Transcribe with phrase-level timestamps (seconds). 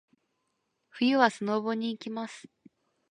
[0.89, 2.49] 冬はスノボに行きます。